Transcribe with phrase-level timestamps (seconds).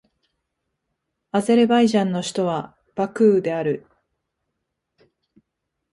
[1.29, 3.85] アゼルバイジャンの首都はバクーである